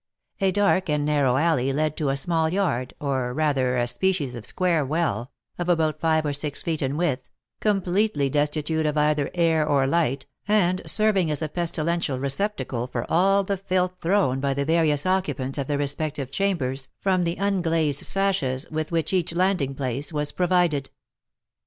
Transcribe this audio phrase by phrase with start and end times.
[0.39, 4.47] A dark and narrow alley led to a small yard, or, rather, a species of
[4.47, 9.63] square well, of about five or six feet in width, completely destitute of either air
[9.63, 14.65] or light, and serving as a pestilential receptacle for all the filth thrown by the
[14.65, 20.11] various occupants of the respective chambers from the unglazed sashes with which each landing place
[20.11, 20.89] was provided.